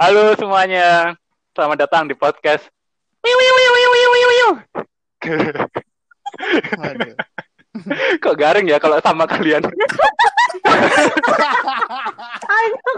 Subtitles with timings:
[0.00, 1.12] Halo semuanya,
[1.52, 2.64] selamat datang di podcast.
[3.20, 4.48] Wiu, wiu, wiu, wiu, wiu, wiu, wiu.
[6.80, 7.12] Waduh.
[8.24, 9.60] Kok garing ya kalau sama kalian?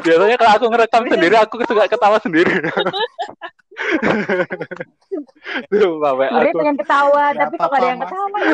[0.06, 2.70] Biasanya kalau aku ngerekam sendiri, aku suka ketawa sendiri.
[5.74, 6.58] Tuh, Sebenarnya aku.
[6.62, 8.52] pengen ketawa, tapi kok ada yang ketawa ya?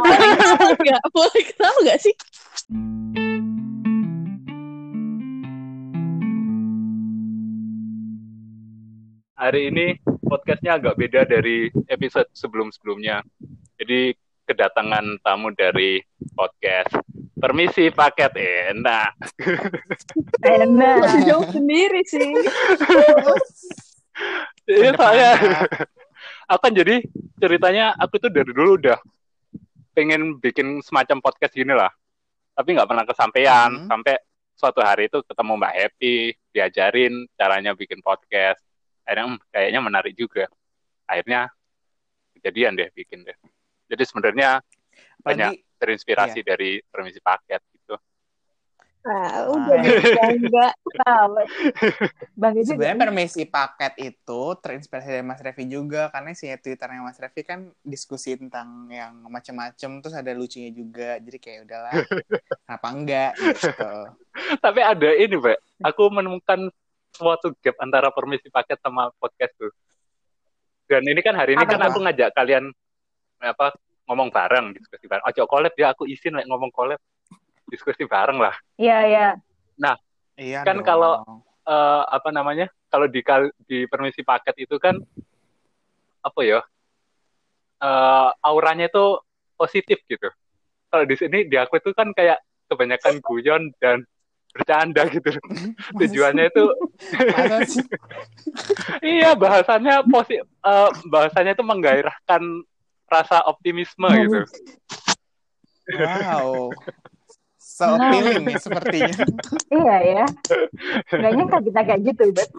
[0.73, 2.15] Enggak, boleh ketawa gak sih?
[9.39, 9.87] Hari ini
[10.27, 13.23] podcastnya agak beda dari episode sebelum-sebelumnya.
[13.79, 16.03] Jadi kedatangan tamu dari
[16.35, 16.91] podcast.
[17.39, 18.35] Permisi paket
[18.75, 19.15] enak.
[20.59, 21.23] Enak.
[21.23, 22.35] Jauh sendiri sih.
[24.69, 24.99] Iya Ke depannya.
[24.99, 25.31] saya.
[26.51, 27.07] Aku kan jadi
[27.39, 28.99] ceritanya aku tuh dari dulu udah
[29.95, 31.87] pengen bikin semacam podcast gini lah.
[32.53, 33.87] Tapi nggak pernah kesampaian Hmm.
[33.87, 34.19] sampai
[34.59, 36.17] suatu hari itu ketemu Mbak Happy,
[36.51, 38.59] diajarin caranya bikin podcast.
[39.09, 40.45] Akhirnya "Hmm, kayaknya menarik juga.
[41.09, 41.49] Akhirnya
[42.37, 43.37] kejadian deh bikin deh.
[43.89, 44.61] Jadi sebenarnya
[45.25, 47.97] banyak terinspirasi dari permisi paket gitu.
[49.09, 50.73] Nah, udah deh, enggak.
[50.85, 51.33] Tahu.
[52.37, 57.17] Bang Ijik sebenarnya permisi paket itu terinspirasi dari Mas Revi juga karena si Twitternya Mas
[57.17, 61.93] Revi kan diskusi tentang yang macam-macam terus ada lucunya juga jadi kayak udahlah
[62.69, 63.93] kenapa enggak gitu.
[64.61, 65.59] Tapi ada ini, Mbak.
[65.89, 66.69] Aku menemukan
[67.15, 69.73] suatu gap antara permisi paket sama podcast tuh.
[70.89, 72.73] Dan ini kan hari ini Apa kan aku ngajak kalian
[73.45, 73.77] apa
[74.09, 75.25] ngomong bareng diskusi bareng.
[75.29, 76.99] Ojo collab ya aku izin like, ngomong collab
[77.69, 78.57] diskusi bareng lah.
[78.81, 79.29] Iya, iya.
[80.39, 80.87] Iya Kan dong.
[80.87, 81.21] kalau-
[81.69, 82.65] Eh, apa namanya?
[82.89, 83.21] Kalau di
[83.69, 84.97] di permisi paket itu kan
[86.25, 86.65] apa ya?
[87.85, 89.21] Eh, auranya itu
[89.53, 90.33] positif gitu.
[90.89, 92.41] Kalau di sini di aku itu kan kayak
[92.73, 94.01] kebanyakan guyon dan
[94.59, 95.31] bercanda gitu.
[96.03, 96.65] Tujuannya itu?
[99.05, 102.43] Iya, bahasannya posi eh, bahasanya itu menggairahkan
[103.07, 104.43] rasa optimisme gitu.
[105.95, 106.75] Wow.
[107.57, 109.15] So appealing nih sepertinya.
[109.71, 110.25] Iya ya.
[111.07, 112.51] Gak nyangka kita kayak gitu, Bet.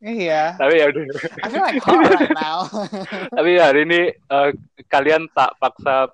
[0.00, 0.56] Iya.
[0.56, 1.04] Tapi ya udah.
[1.44, 2.64] I feel like hot right now.
[3.34, 4.50] Tapi hari ini eh,
[4.88, 6.08] kalian tak paksa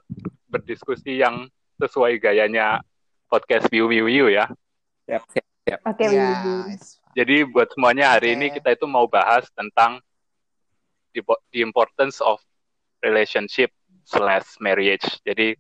[0.51, 1.47] berdiskusi yang
[1.79, 2.81] sesuai gayanya
[3.29, 4.47] podcast Wiu Wiu Wiu ya.
[5.07, 6.75] Oke, Iya, Wiwi.
[6.75, 7.13] it's fine.
[7.15, 8.61] Jadi buat semuanya hari ini Oke.
[8.61, 10.03] kita itu mau bahas tentang
[11.13, 12.43] the, the importance of
[13.01, 13.71] relationship
[14.05, 15.05] slash marriage.
[15.23, 15.57] Jadi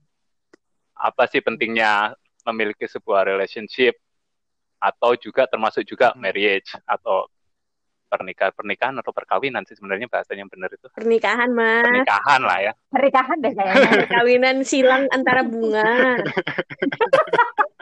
[0.94, 2.12] apa sih pentingnya
[2.44, 3.96] memiliki sebuah relationship
[4.76, 6.20] atau juga termasuk juga Hmm.
[6.20, 7.24] marriage atau
[8.04, 11.82] pernikahan pernikahan atau perkawinan sih sebenarnya bahasanya yang benar itu Pernikahan, Mas.
[11.82, 12.72] pernikahan lah ya.
[12.86, 13.90] Pernikahan deh kayaknya.
[14.06, 16.20] Perkawinan silang antara bunga.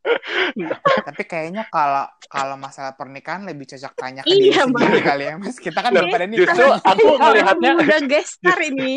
[1.08, 5.34] Tapi kayaknya kalau kalau masalah pernikahan lebih cocok tanya ke Iya, diri sendiri kali ya,
[5.36, 5.56] Mas.
[5.60, 6.40] Kita kan Loh, belum pada nikah.
[6.40, 8.94] Justru aku melihatnya Udah gestar ini.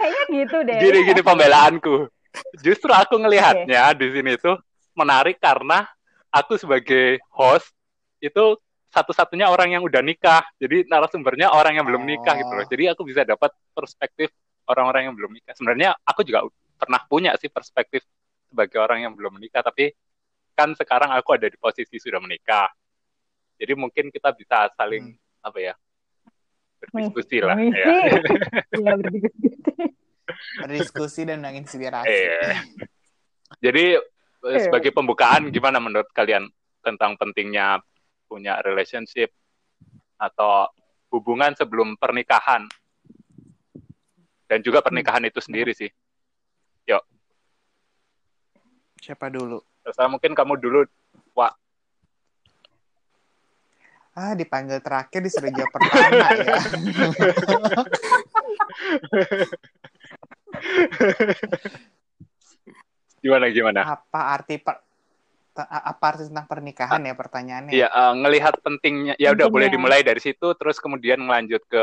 [0.00, 0.78] Kayaknya gitu deh.
[0.80, 1.96] gini-gini pembelaanku.
[2.62, 4.56] Justru aku ngelihatnya di sini tuh
[4.96, 5.84] menarik karena
[6.32, 7.74] aku sebagai host
[8.22, 8.56] itu
[8.90, 10.42] satu-satunya orang yang udah nikah.
[10.56, 12.64] Jadi narasumbernya orang yang belum nikah gitu loh.
[12.64, 12.68] Oh.
[12.70, 14.32] Jadi aku bisa dapat perspektif
[14.66, 15.52] orang-orang yang belum nikah.
[15.54, 16.46] Sebenarnya aku juga
[16.80, 18.02] pernah punya sih perspektif
[18.50, 19.94] sebagai orang yang belum menikah, tapi
[20.58, 22.68] kan sekarang aku ada di posisi sudah menikah.
[23.56, 25.74] Jadi mungkin kita bisa saling apa ya?
[26.80, 27.76] berdiskusi lah Mengisi.
[27.76, 27.88] ya.
[28.80, 29.84] Iya, berdiskusi.
[30.64, 32.08] berdiskusi dan menginspirasi.
[32.08, 32.64] Iya.
[33.60, 33.84] Jadi
[34.48, 36.48] eh, sebagai pembukaan gimana menurut kalian
[36.80, 37.84] tentang pentingnya
[38.24, 39.28] punya relationship
[40.16, 40.72] atau
[41.12, 42.64] hubungan sebelum pernikahan
[44.48, 45.90] dan juga pernikahan itu sendiri sih.
[49.00, 49.64] Siapa dulu?
[49.80, 50.84] Terus mungkin kamu dulu,
[51.32, 51.56] Wak.
[54.12, 56.60] Ah, dipanggil terakhir disuruh jawab pertama ya.
[63.20, 63.84] Gimana gimana?
[63.84, 64.80] Apa arti per,
[65.56, 67.72] apa arti tentang pernikahan ya pertanyaannya?
[67.72, 69.14] Iya, eh, ngelihat pentingnya.
[69.20, 71.82] Ya udah boleh dimulai dari situ, terus kemudian melanjut ke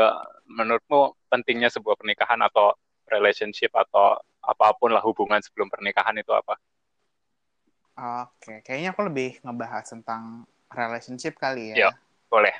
[0.50, 2.74] menurutmu pentingnya sebuah pernikahan atau
[3.08, 6.58] relationship atau apa pun lah hubungan sebelum pernikahan itu apa?
[7.98, 11.90] Oke, kayaknya aku lebih ngebahas tentang relationship kali Iya.
[11.90, 11.92] ya.
[12.30, 12.54] Boleh.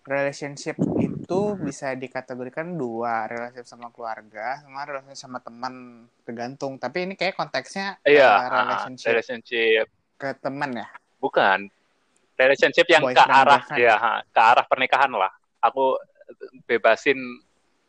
[0.00, 6.82] Relationship itu bisa dikategorikan dua, relationship sama keluarga, sama relationship sama teman, tergantung.
[6.82, 9.86] Tapi ini kayak konteksnya Iya, eh, ah, relationship relationship
[10.18, 10.88] ke teman ya.
[11.20, 11.68] bukan
[12.34, 15.30] relationship yang ke arah ya ke arah pernikahan lah.
[15.60, 16.00] Aku
[16.64, 17.20] bebasin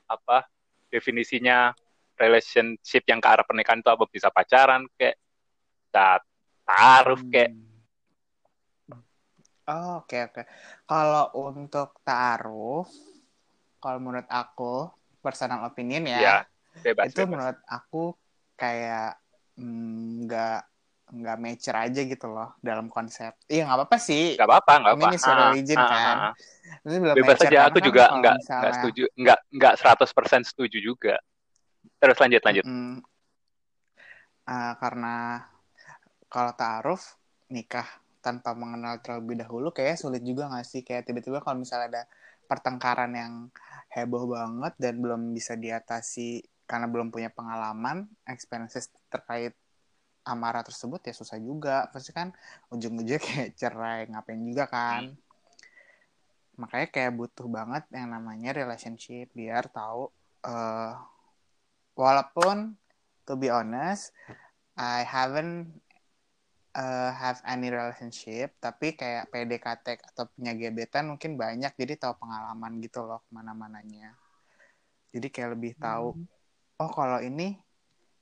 [0.05, 0.43] apa
[0.91, 1.71] definisinya
[2.19, 5.15] relationship yang ke arah pernikahan itu apa bisa pacaran kayak
[5.91, 6.23] bisa
[6.63, 9.03] taruh kayak Hmm.
[9.71, 10.41] Oh, oke oke.
[10.89, 12.89] Kalau untuk ta'aruf,
[13.77, 14.89] kalau menurut aku
[15.21, 16.35] personal opinion ya, Ya,
[16.81, 17.07] bebas.
[17.07, 17.29] itu bebas.
[17.29, 18.03] menurut aku
[18.57, 19.15] kayak
[19.55, 20.59] mm, nggak
[21.11, 23.37] nggak mature aja gitu loh dalam konsep.
[23.47, 24.35] Iya nggak apa-apa sih.
[24.35, 25.15] Gak apa-apa, gak I mean, apa.
[25.15, 25.99] it's your Ah, religion ah, kan.
[26.17, 26.33] ah, ah.
[26.81, 31.15] Belum Bebas saja, aku kan juga nggak nggak misalnya- setuju, nggak nggak 100% setuju juga.
[32.01, 32.65] Terus lanjut lanjut.
[32.65, 32.95] Mm,
[34.49, 35.15] ah, karena
[36.31, 37.19] kalau taaruf
[37.51, 37.83] nikah
[38.23, 40.81] tanpa mengenal terlebih dahulu kayak sulit juga nggak sih?
[40.87, 42.03] Kayak tiba-tiba kalau misalnya ada
[42.47, 43.33] pertengkaran yang
[43.91, 49.51] heboh banget dan belum bisa diatasi karena belum punya pengalaman experiences terkait
[50.23, 51.91] amarah tersebut ya susah juga.
[51.91, 52.31] Pasti kan
[52.71, 55.11] ujung-ujungnya kayak cerai ngapain juga kan?
[56.55, 60.07] Makanya kayak butuh banget yang namanya relationship biar tahu
[60.47, 60.95] eh
[61.93, 62.79] walaupun
[63.27, 64.15] to be honest
[64.73, 65.81] I haven't
[66.75, 72.79] uh, have any relationship tapi kayak PDKT atau punya gebetan mungkin banyak jadi tahu pengalaman
[72.79, 74.15] gitu loh ke mana-mananya.
[75.11, 76.15] Jadi kayak lebih tahu
[76.81, 77.59] oh kalau ini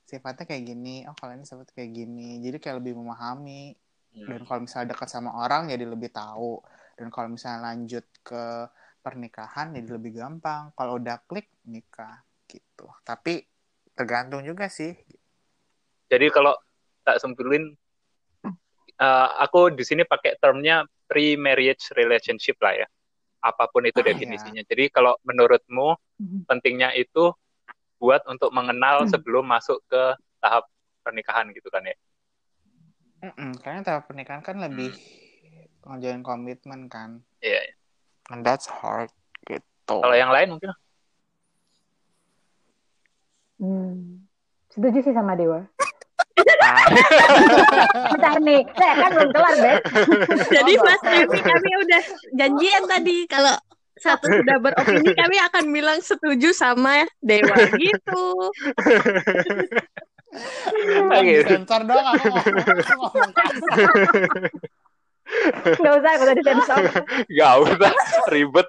[0.09, 2.29] sifatnya kayak gini oh kalau ini sifatnya kayak gini.
[2.41, 3.75] Jadi kayak lebih memahami.
[4.09, 4.25] Hmm.
[4.25, 6.57] dan kalau misalnya dekat sama orang jadi lebih tahu.
[6.97, 8.65] Dan kalau misalnya lanjut ke
[9.05, 10.73] pernikahan jadi lebih gampang.
[10.73, 12.89] Kalau udah klik nikah gitu.
[13.05, 13.45] Tapi
[13.93, 14.97] tergantung juga sih.
[16.09, 16.57] Jadi kalau
[17.05, 17.77] tak simpulin,
[18.99, 22.87] eh, aku di sini pakai termnya pre-marriage relationship lah ya.
[23.39, 24.11] Apa pun itu Ah, iya.
[24.13, 24.61] definisinya.
[24.67, 26.43] Jadi kalau menurutmu Mhm.
[26.45, 27.31] pentingnya itu
[27.99, 29.11] buat untuk mengenal Hmm.
[29.11, 30.03] sebelum masuk ke
[30.39, 30.67] tahap
[31.03, 31.95] pernikahan gitu kan ya.
[33.19, 34.95] Mm-mm, karena tahap pernikahan kan lebih
[35.83, 37.59] ngejalin komitmen kan Iya.
[37.67, 37.73] iya.
[38.31, 39.11] and that's hard
[39.43, 40.71] gitu Kalau yang lain mungkin
[43.59, 44.23] Hmm.
[44.71, 45.67] Setuju sih sama Dewa.
[46.69, 46.85] Ah,
[48.13, 49.79] Bentar nih, saya kan belum kelar, Beb.
[50.53, 52.03] Jadi Mas Revi kami udah
[52.37, 53.55] janjian tadi kalau
[53.99, 58.25] satu sudah beropini kami akan bilang setuju sama Dewa gitu.
[61.09, 61.57] Ah, gitu.
[61.57, 63.33] sensor dong aku ngomong,
[65.81, 66.83] usah, nggak usah disensor.
[67.33, 67.91] Gak usah
[68.29, 68.67] ribet.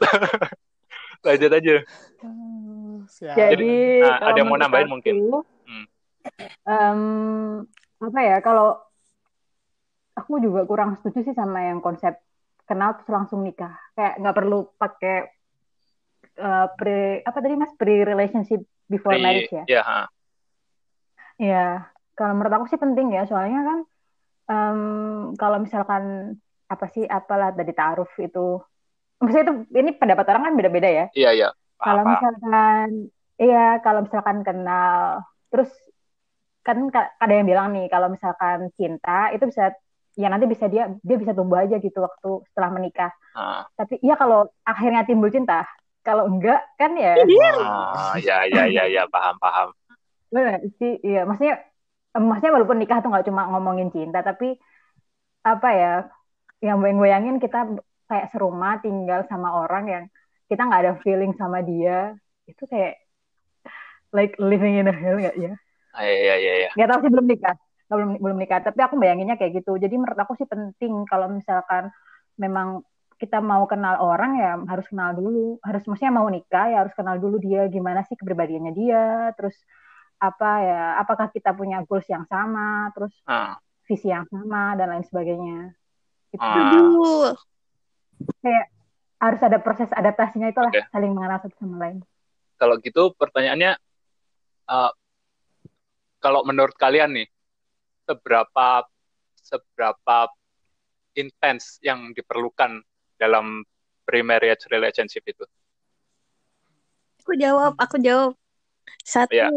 [1.20, 1.76] Lanjut aja.
[3.10, 3.36] Siap.
[3.36, 5.14] Jadi, nah, kalau ada yang mau nambahin aku, mungkin?
[5.68, 5.84] Hmm.
[6.68, 7.00] em,
[8.00, 8.66] apa ya, kalau
[10.18, 12.14] aku juga kurang setuju sih sama yang konsep
[12.68, 13.72] kenal terus langsung nikah.
[13.96, 15.14] Kayak nggak perlu pakai
[16.46, 16.98] eh, pre
[17.28, 18.60] apa tadi mas pre relationship
[18.92, 19.64] before Pri- marriage ya.
[19.66, 20.00] ya, ha.
[21.40, 23.78] Iya, kalau menurut aku sih penting ya, soalnya kan
[24.52, 24.80] em,
[25.40, 26.04] kalau misalkan
[26.68, 28.60] apa sih apalah dari taaruf itu,
[29.18, 31.04] maksudnya itu ini pendapat orang kan beda-beda ya.
[31.16, 31.48] Iya, iya.
[31.80, 32.88] Kalau misalkan,
[33.40, 35.70] iya, kalau misalkan kenal, terus
[36.66, 39.62] kan ka- ada yang bilang nih, kalau misalkan cinta itu bisa,
[40.20, 43.10] ya nanti bisa dia dia bisa tumbuh aja gitu waktu setelah menikah.
[43.34, 44.38] Ah, Tapi iya kalau
[44.70, 45.54] akhirnya timbul cinta,
[46.06, 47.10] kalau enggak kan ya,
[47.94, 49.68] ah, ya, ya, ya, ya, paham, paham.
[50.34, 51.54] bener sih, iya, maksudnya,
[52.14, 54.46] eh, maksudnya walaupun nikah tuh nggak cuma ngomongin cinta, tapi
[55.50, 55.88] apa ya,
[56.66, 57.58] yang gue goyangin kita
[58.08, 60.04] kayak serumah tinggal sama orang yang
[60.50, 61.92] kita nggak ada feeling sama dia,
[62.50, 62.92] itu kayak
[64.12, 65.52] like living in a hell nggak ya?
[65.90, 66.70] Ah, Iya, iya, iya, iya.
[66.78, 68.58] Nggak tahu sih belum nikah, Nggak, belum belum nikah.
[68.62, 69.74] Tapi aku bayanginnya kayak gitu.
[69.76, 71.90] Jadi menurut aku sih penting kalau misalkan
[72.38, 72.86] memang
[73.20, 75.58] kita mau kenal orang ya harus kenal dulu.
[75.66, 79.34] Harus maksudnya mau nikah ya harus kenal dulu dia gimana sih kepribadiannya dia.
[79.34, 79.56] Terus
[80.22, 80.82] apa ya?
[81.02, 82.88] Apakah kita punya goals yang sama?
[82.96, 85.74] Terus Ah, visi yang sama dan lain sebagainya.
[86.30, 86.70] Itu Ah.
[86.70, 87.34] Aduh.
[89.20, 90.80] harus ada proses adaptasinya itulah Oke.
[90.88, 92.00] saling mengenal satu sama lain.
[92.56, 93.72] kalau gitu pertanyaannya,
[94.68, 94.90] eh,
[96.20, 97.28] kalau menurut kalian nih,
[98.04, 98.84] seberapa
[99.40, 100.30] seberapa
[101.16, 102.84] intens yang diperlukan
[103.18, 103.64] dalam
[104.06, 105.42] pre-marriage relationship itu?
[107.24, 108.32] Aku jawab, aku jawab.
[109.02, 109.48] Satu, Iya.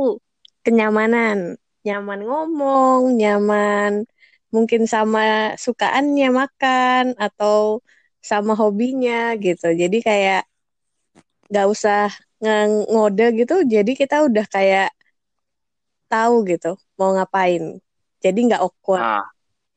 [0.66, 1.60] kenyamanan.
[1.84, 4.08] Nyaman ngomong, nyaman
[4.54, 7.84] mungkin sama sukaannya makan atau
[8.24, 9.74] sama hobinya gitu.
[9.74, 10.48] Jadi kayak
[11.52, 12.08] nggak usah
[12.88, 13.68] ngode gitu.
[13.68, 14.96] Jadi kita udah kayak
[16.14, 17.82] tahu gitu mau ngapain.
[18.22, 19.02] Jadi nggak awkward.
[19.02, 19.26] Ah,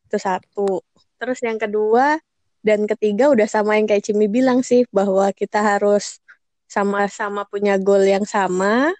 [0.04, 0.84] Itu satu.
[1.16, 2.20] Terus yang kedua
[2.60, 6.20] dan ketiga udah sama yang kayak Cimi bilang sih bahwa kita harus
[6.68, 8.92] sama-sama punya goal yang sama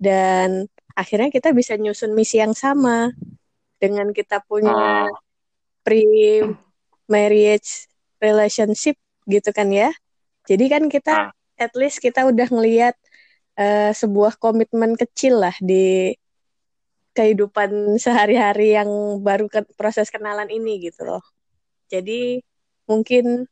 [0.00, 3.10] dan akhirnya kita bisa nyusun misi yang sama
[3.82, 5.10] dengan kita punya ah,
[5.86, 7.86] pre-marriage
[8.18, 9.90] relationship gitu kan ya.
[10.48, 11.30] Jadi kan kita Ah.
[11.58, 12.96] at least kita udah ngelihat
[13.58, 16.14] eh, sebuah komitmen kecil lah di
[17.18, 18.86] kehidupan sehari-hari yang
[19.26, 21.22] baru ke proses kenalan ini gitu loh.
[21.90, 22.38] Jadi
[22.86, 23.50] mungkin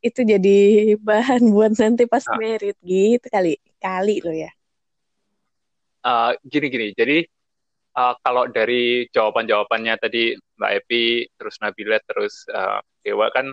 [0.00, 0.58] itu jadi
[1.00, 2.36] bahan buat nanti pas Ah.
[2.40, 4.52] merit gitu kali kali lo ya
[6.04, 6.92] Eh, gini-gini.
[6.92, 7.24] Jadi
[7.96, 13.48] eh, kalau dari jawaban-jawabannya tadi Mbak Epi, terus Nabila, terus eh, Dewa kan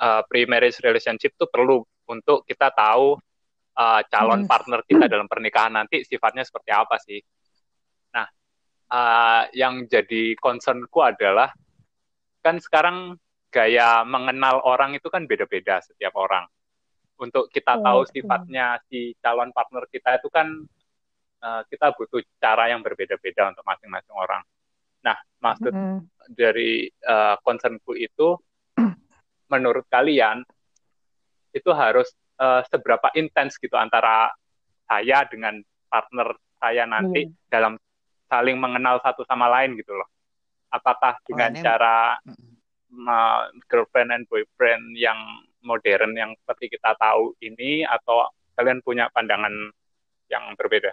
[0.00, 3.20] eh, pre-marriage relationship itu perlu untuk kita tahu
[3.76, 4.48] eh, calon Hmm.
[4.48, 7.20] partner kita dalam pernikahan nanti sifatnya seperti apa sih.
[8.14, 8.26] Nah,
[8.90, 11.50] eh, yang jadi concernku adalah
[12.44, 13.18] kan sekarang
[13.50, 16.46] gaya mengenal orang itu kan beda-beda setiap orang.
[17.18, 20.48] Untuk kita Iya, tahu sifatnya si calon partner kita itu kan
[21.42, 24.42] eh, kita butuh cara yang berbeda-beda untuk masing-masing orang.
[25.04, 26.08] Nah, maksud Mm-mm.
[26.32, 28.34] dari eh, concernku itu,
[29.52, 30.42] menurut kalian
[31.54, 32.10] itu harus
[32.42, 34.32] eh, seberapa intens gitu antara
[34.84, 37.32] saya dengan partner saya nanti Iya.
[37.48, 37.74] dalam
[38.26, 40.08] saling mengenal satu sama lain gitu loh.
[40.68, 42.18] Apakah dengan ini- cara
[42.90, 45.16] ma- girlfriend and boyfriend yang
[45.60, 49.52] modern yang seperti kita tahu ini atau kalian punya pandangan
[50.28, 50.92] yang berbeda?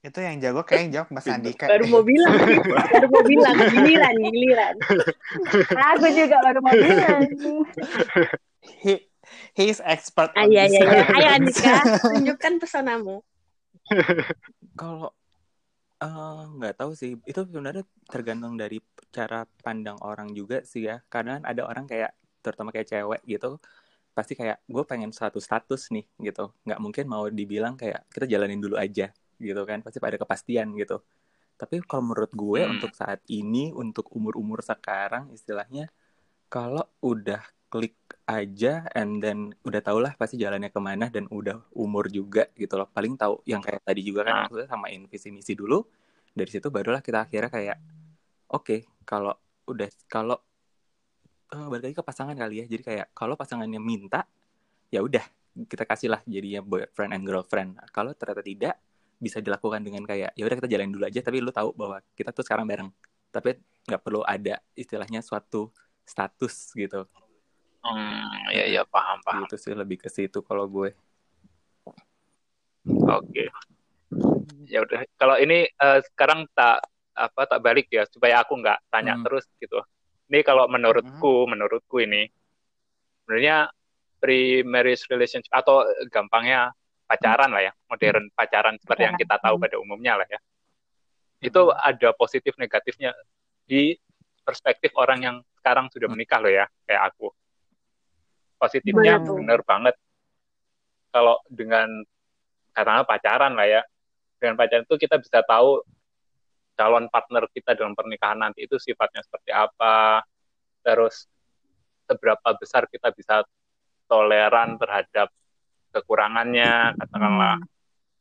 [0.00, 1.66] Itu yang jago kayak yang jawab Mas Andika.
[1.66, 2.30] baru mau bilang
[2.62, 4.74] baru mau bilang giliran giliran
[5.74, 7.20] Aku juga baru mau bilang.
[8.62, 9.02] He,
[9.54, 10.78] he is expert ah iya this.
[10.78, 11.74] iya iya ayo Andika
[12.06, 13.18] tunjukkan pesonamu
[14.74, 15.10] Kalau
[16.02, 18.78] eh, nggak tahu sih, itu sebenarnya tergantung dari
[19.12, 21.00] cara pandang orang juga sih ya.
[21.08, 22.12] Karena ada orang kayak,
[22.44, 23.58] terutama kayak cewek gitu,
[24.16, 26.52] pasti kayak gue pengen satu status nih gitu.
[26.64, 29.80] Nggak mungkin mau dibilang kayak kita jalanin dulu aja gitu kan.
[29.84, 31.00] Pasti ada kepastian gitu.
[31.56, 32.76] Tapi kalau menurut gue Hmm.
[32.76, 35.88] untuk saat ini, untuk umur-umur sekarang istilahnya,
[36.52, 41.66] kalau udah klik aja and then udah tau lah pasti jalannya ke mana dan udah
[41.74, 42.86] umur juga gitu loh.
[42.90, 44.42] Paling tahu yang kayak tadi juga kan Nah.
[44.46, 45.82] maksudnya sama visi misi dulu
[46.34, 47.78] dari situ barulah kita akhirnya kayak
[48.50, 49.34] oke kalau
[49.66, 50.38] udah kalau
[51.54, 52.66] eh, balik lagi ke pasangan kali ya.
[52.70, 54.26] Jadi kayak kalau pasangannya minta
[54.90, 55.22] ya udah
[55.66, 57.70] kita kasih lah jadinya boyfriend and girlfriend.
[57.90, 58.74] Kalau ternyata tidak
[59.16, 61.20] bisa dilakukan dengan kayak ya udah kita jalanin dulu aja.
[61.22, 62.90] Tapi lu tahu bahwa kita tuh sekarang bareng.
[63.34, 65.70] Tapi nggak perlu ada istilahnya suatu
[66.06, 67.06] status gitu
[67.86, 69.46] Hmm, ya ya paham paham.
[69.46, 70.90] gitu sih lebih ke situ kalau gue
[72.86, 73.50] Oke.
[74.70, 75.02] Ya udah.
[75.18, 79.24] Kalau ini eh, sekarang tak apa tak balik ya supaya aku nggak tanya Hmm.
[79.26, 79.80] terus gitu.
[80.30, 82.26] Ini kalau menurutku, menurutku ini
[83.22, 83.70] sebenarnya
[84.18, 86.74] pre-marriage relationship atau gampangnya
[87.06, 90.38] pacaran lah ya, modern pacaran seperti yang kita tahu pada umumnya lah ya.
[91.38, 93.14] Itu ada positif negatifnya
[93.66, 93.94] di
[94.42, 97.30] perspektif orang yang sekarang sudah menikah loh ya, kayak aku.
[98.56, 99.94] Positifnya benar banget
[101.12, 101.88] kalau dengan
[102.72, 103.82] katakanlah pacaran lah ya.
[104.36, 105.80] Dengan pacaran itu kita bisa tahu
[106.76, 110.20] calon partner kita dalam pernikahan nanti itu sifatnya seperti apa,
[110.84, 111.24] terus
[112.04, 113.42] seberapa besar kita bisa
[114.06, 115.32] toleran terhadap
[115.90, 117.56] kekurangannya, katakanlah.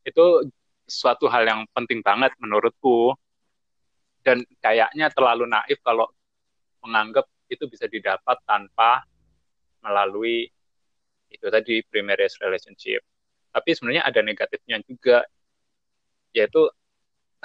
[0.08, 0.48] Itu
[0.88, 3.14] suatu hal yang penting banget menurutku.
[4.26, 6.10] Dan kayaknya terlalu naif kalau
[6.82, 9.06] menganggap itu bisa didapat tanpa
[9.86, 10.50] melalui
[11.30, 13.02] itu tadi primary relationship.
[13.54, 15.24] Tapi sebenarnya ada negatifnya juga,
[16.36, 16.68] yaitu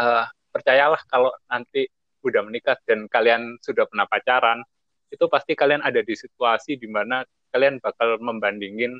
[0.00, 1.86] eh, percayalah kalau nanti
[2.26, 4.64] udah menikah dan kalian sudah pernah pacaran,
[5.12, 7.22] itu pasti kalian ada di situasi di mana
[7.54, 8.98] kalian bakal membandingin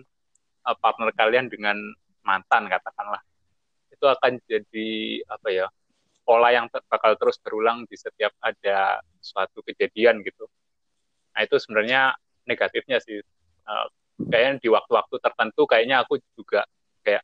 [0.69, 1.77] eh, partner kalian dengan
[2.23, 3.23] mantan katakanlah.
[3.91, 4.91] Itu akan jadi
[5.27, 5.67] apa ya
[6.23, 10.47] pola yang ter- bakal terus berulang di setiap ada suatu kejadian gitu.
[11.35, 12.15] Nah itu sebenarnya
[12.51, 13.23] negatifnya sih.
[13.63, 13.87] Eh,
[14.21, 16.67] kayaknya di waktu-waktu tertentu kayaknya aku juga
[17.01, 17.23] kayak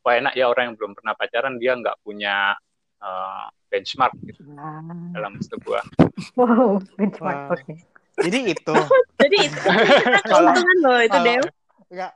[0.00, 2.54] wah enak ya orang yang belum pernah pacaran dia nggak punya
[2.98, 4.80] eh, benchmark gitu Ah.
[5.12, 5.82] dalam sebuah
[6.34, 7.38] Wow, benchmark.
[7.44, 7.54] Wah.
[7.54, 7.74] Oke.
[8.18, 8.74] Jadi itu
[9.22, 9.60] jadi itu
[10.24, 11.44] keuntungan loh itu kalau Dew
[11.88, 12.12] enggak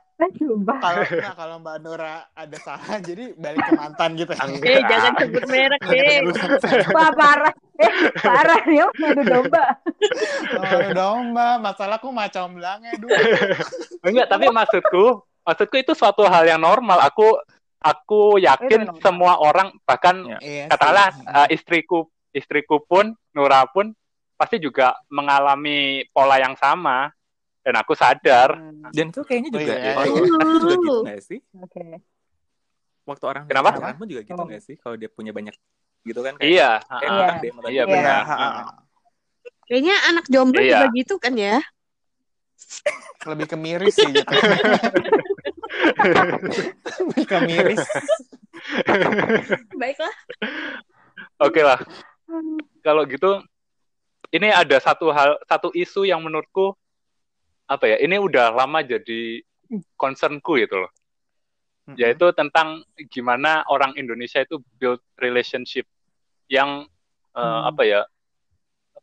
[0.79, 4.31] kalau enggak kalau Mbak Nora ada salah jadi balik ke mantan gitu.
[4.61, 6.19] Eh jangan sebut merek deh
[6.91, 7.53] Wah, parah.
[7.75, 9.65] Eh, parah ya, ngadu domba.
[10.53, 13.09] Oh, domba, masalahku macam belangnya dulu.
[14.05, 15.03] enggak tapi maksudku
[15.41, 17.33] maksudku itu suatu hal yang normal aku
[17.79, 19.01] aku Itu yakin normal.
[19.01, 20.37] semua orang bahkan Ya.
[20.39, 20.65] Iya.
[20.69, 21.25] katakanlah sih.
[21.25, 21.99] eh, istriku
[22.29, 23.89] istriku pun Nura pun
[24.33, 27.09] pasti juga mengalami pola yang sama
[27.59, 29.93] dan aku sadar Hmm, dan itu kayaknya Oh, juga iya.
[29.93, 31.83] orang pacaran juga gitu nggak sih Oke.
[33.03, 33.69] waktu orang Kenapa?
[33.93, 34.45] pun juga gitu Oh.
[34.45, 35.55] nggak sih kalau dia punya banyak
[36.03, 37.51] gitu kan kayak iya kayak Iya.
[37.55, 38.03] malah Iya, benar.
[38.03, 38.73] Iya, ha, ha, ha.
[39.65, 40.83] kayaknya anak jomblo Iya.
[40.83, 41.57] juga gitu kan ya
[43.23, 44.33] lebih ke miris sih gitu.
[47.03, 47.79] lebih ke miris.
[49.75, 50.13] baiklah
[51.39, 51.79] oke lah
[52.81, 53.39] kalau gitu
[54.33, 56.73] ini ada satu hal satu isu yang menurutku
[57.63, 59.39] apa ya ini udah lama jadi
[59.95, 60.91] concernku gitu loh
[61.95, 62.79] yaitu tentang
[63.11, 65.83] gimana orang Indonesia itu build relationship
[66.53, 66.85] yang
[67.33, 67.65] eh, Hmm.
[67.65, 68.01] apa ya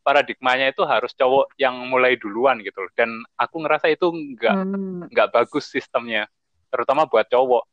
[0.01, 5.05] paradigmanya itu harus cowok yang mulai duluan gitu loh dan aku ngerasa itu nggak Hmm,
[5.11, 6.25] nggak bagus sistemnya
[6.71, 7.63] terutama buat cowok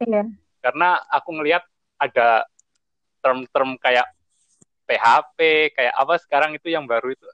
[0.00, 0.22] iya.
[0.62, 1.66] karena aku ngelihat
[1.98, 2.46] ada
[3.20, 4.06] term-term kayak
[4.84, 5.38] PHP
[5.74, 7.26] kayak apa sekarang itu yang baru itu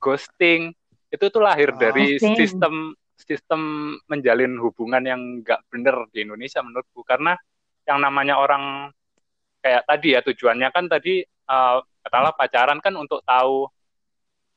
[0.00, 0.72] ghosting
[1.10, 1.78] itu tuh lahir Oh.
[1.78, 2.34] dari Ghosting.
[2.34, 2.74] sistem
[3.14, 3.60] sistem
[4.10, 7.38] menjalin hubungan yang nggak bener di Indonesia menurutku karena
[7.86, 8.90] yang namanya orang
[9.62, 13.68] kayak tadi ya tujuannya kan tadi eh, katakanlah pacaran kan untuk tahu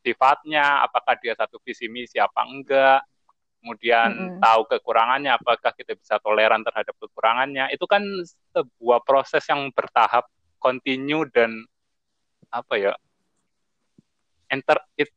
[0.03, 3.03] sifatnya apakah dia satu visi misi apa enggak
[3.59, 4.39] kemudian Mm-mm.
[4.39, 8.05] tahu kekurangannya apakah kita bisa toleran terhadap kekurangannya itu kan
[8.55, 10.23] sebuah proses yang bertahap
[10.61, 11.51] continue dan
[12.47, 12.93] apa ya
[14.47, 15.11] enter it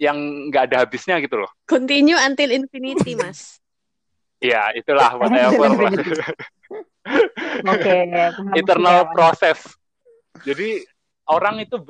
[0.00, 0.16] yang
[0.48, 3.60] nggak ada habisnya gitu loh Continue until infinity, Mas.
[4.42, 5.92] ya itulah whatever lah
[7.72, 7.96] Oke.
[8.10, 9.60] paham internal proses
[10.44, 10.84] jadi
[11.30, 11.80] orang itu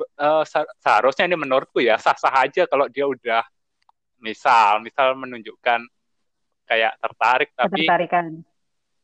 [0.47, 3.43] se- seharusnya ini menurutku ya sah-sah aja kalau dia udah
[4.19, 5.83] misal misal menunjukkan
[6.65, 7.85] kayak tertarik tapi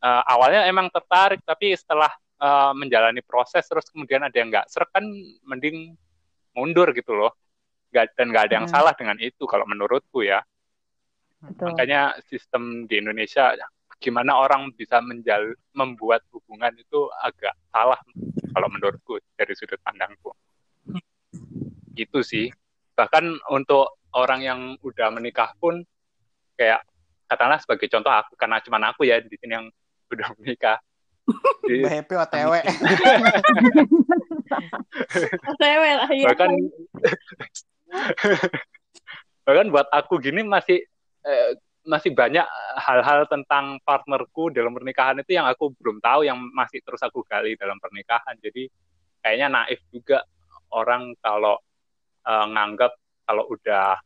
[0.02, 2.10] eh, awalnya emang tertarik tapi setelah
[2.42, 5.04] eh, menjalani proses terus kemudian ada yang nggak serak kan
[5.46, 5.94] mending
[6.56, 7.36] mundur gitu loh
[7.92, 8.76] nggak dan nggak ada yang Hmm.
[8.76, 10.40] salah dengan itu kalau menurutku ya
[11.44, 11.76] Betul.
[11.76, 13.52] makanya sistem di Indonesia
[14.02, 18.02] gimana orang bisa menjal membuat hubungan itu agak salah
[18.52, 20.34] kalau menurutku dari sudut pandangku
[21.94, 22.50] gitu sih
[22.98, 25.86] bahkan untuk orang yang udah menikah pun
[26.58, 26.82] kayak
[27.30, 29.68] katakanlah sebagai contoh aku karena cuma aku ya di sini yang
[30.12, 30.82] udah menikah
[31.64, 32.54] Di- Happy OTW.
[35.62, 36.26] Rewel akhirnya.
[36.28, 36.52] bahkan
[39.46, 40.84] bahkan buat aku gini masih
[41.24, 41.50] eh,
[41.82, 42.46] masih banyak
[42.78, 47.58] hal-hal tentang partnerku dalam pernikahan itu yang aku belum tahu yang masih terus aku gali
[47.58, 48.70] dalam pernikahan jadi
[49.22, 50.22] kayaknya naif juga
[50.70, 51.58] orang kalau
[52.26, 52.94] eh, nganggap
[53.26, 53.98] kalau udah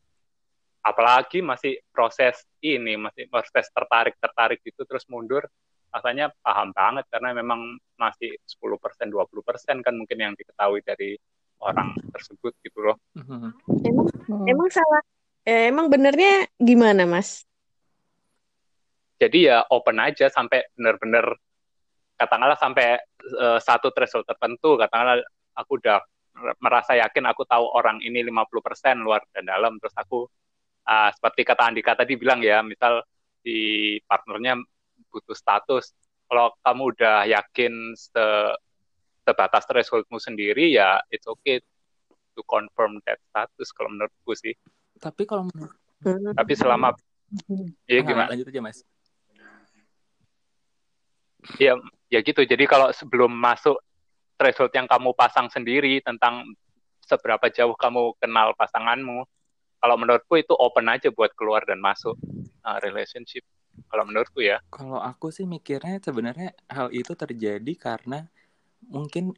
[0.85, 5.43] apalagi masih proses ini masih proses tertarik tertarik gitu terus mundur
[5.89, 11.15] rasanya paham banget karena memang masih 10% 20% kan mungkin yang diketahui dari
[11.63, 13.49] orang tersebut gitu loh Mhm.
[13.87, 14.45] Emang, Hmm.
[14.45, 15.01] emang salah.
[15.45, 17.45] Eh, emang benernya gimana, Mas?
[19.15, 21.35] Jadi ya open aja sampai benar-benar
[22.15, 25.19] katakanlah sampai eh, satu threshold tertentu katakanlah
[25.55, 25.99] aku udah
[26.59, 30.27] merasa yakin aku tahu orang ini 50% luar dan dalam terus aku
[30.83, 33.03] ah, seperti kata Andika tadi bilang ya misal
[33.39, 33.55] si
[34.03, 34.59] partnernya
[35.11, 35.95] butuh status
[36.27, 38.55] kalau kamu udah yakin se-
[39.23, 41.63] sebatas thresholdmu sendiri ya it's okay
[42.35, 44.55] to confirm that status kalau menurutku sih
[44.99, 45.71] Tapi kalau menurut
[46.05, 46.37] Hmm.
[46.37, 46.93] tapi selama
[47.89, 48.85] ya Ah, gimana lanjut aja mas.
[51.61, 51.77] Ya
[52.09, 53.77] ya gitu jadi kalau sebelum masuk
[54.35, 56.43] threshold yang kamu pasang sendiri tentang
[57.05, 59.23] seberapa jauh kamu kenal pasanganmu
[59.79, 62.17] kalau menurutku itu open aja buat keluar dan masuk
[62.65, 63.45] uh, relationship
[63.91, 68.27] kalau menurutku ya Kalau aku sih mikirnya sebenarnya hal itu terjadi karena
[68.87, 69.35] mungkin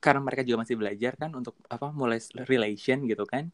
[0.00, 3.48] karena mereka juga masih belajar kan untuk apa mulai relation gitu kan.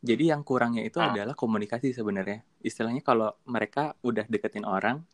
[0.00, 1.12] Jadi yang kurangnya itu Hmm.
[1.12, 2.40] adalah komunikasi sebenarnya.
[2.64, 5.04] Istilahnya kalau mereka udah deketin orang,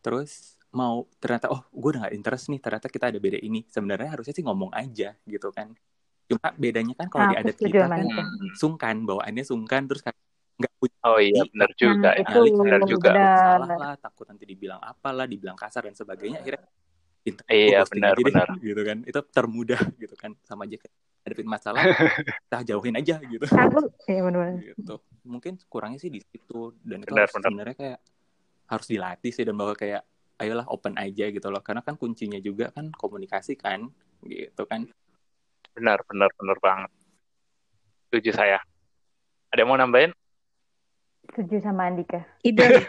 [0.00, 3.66] terus mau ternyata oh gue udah gak interest nih ternyata kita ada beda ini.
[3.66, 5.74] Sebenarnya harusnya sih ngomong aja gitu kan.
[6.26, 8.22] Cuma bedanya kan kalau Ah, di adat kita kan itu.
[8.54, 10.14] sungkan bawaannya sungkan terus kayak
[10.60, 13.10] nggak punya oh iya benar juga Nah, ya itu nyali benar juga.
[13.16, 13.36] benar.
[13.40, 16.62] salah lah takut nanti dibilang apalah dibilang kasar dan sebagainya akhirnya
[17.48, 18.48] Iya, ghosting benar, benar.
[18.60, 20.76] gitu kan itu termudah gitu kan sama aja
[21.20, 21.80] hadapin masalah
[22.48, 23.44] kita jauhin aja gitu
[24.06, 24.50] iya benar.
[24.60, 27.28] gitu mungkin kurangnya sih di situ dan itu benar.
[27.28, 27.98] sebenarnya kayak
[28.68, 30.00] harus dilatih sih dan bahwa kayak
[30.40, 33.86] ayolah open aja gitu loh karena kan kuncinya juga kan komunikasi kan
[34.24, 34.88] gitu kan
[35.76, 36.90] benar benar benar banget
[38.08, 38.58] setuju saya
[39.52, 40.10] ada yang mau nambahin
[41.30, 42.26] Setuju sama Andika.
[42.42, 42.82] Ide.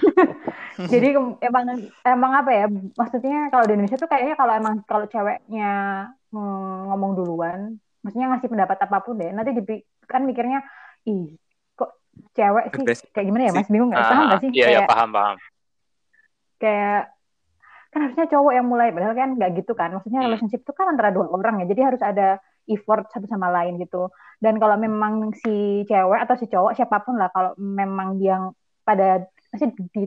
[0.92, 1.64] Jadi em- emang
[2.00, 2.64] emang apa ya?
[2.72, 5.70] Maksudnya kalau di Indonesia tuh kayaknya kalau emang kalau ceweknya
[6.88, 9.52] ngomong duluan, maksudnya ngasih pendapat apa pun deh, nanti
[10.08, 10.64] kan mikirnya,
[11.04, 11.36] ih
[11.76, 12.00] kok
[12.32, 13.52] cewek sih kayak gimana ya.
[13.52, 13.68] Mas?
[13.68, 14.08] Bingung nggak?
[14.08, 14.50] Paham Ah, nggak sih?
[14.56, 15.36] iya iya Kayak paham paham
[16.64, 16.98] kayak
[17.92, 19.88] kan harusnya cowok yang mulai, padahal kan nggak gitu kan.
[19.94, 20.26] Maksudnya Hmm.
[20.26, 22.26] relationship itu kan antara dua orang ya, jadi harus ada
[22.74, 24.10] effort satu sama lain gitu.
[24.42, 28.34] Dan kalau memang si cewek atau si cowok siapa pun lah, kalau memang dia
[28.86, 29.22] pada
[29.54, 30.02] masih di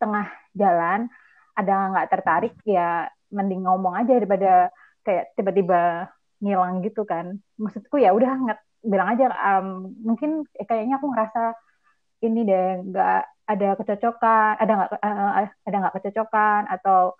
[0.00, 0.26] tengah
[0.56, 1.00] jalan
[1.58, 4.72] ada nggak tertarik ya mending ngomong aja daripada
[5.04, 6.08] kayak tiba-tiba
[6.40, 11.40] ngilang gitu kan maksudku ya udah nggak bilang aja um, mungkin eh, kayaknya aku ngerasa
[12.24, 17.18] ini deh nggak ada kecocokan ada nggak eh, ada nggak kecocokan atau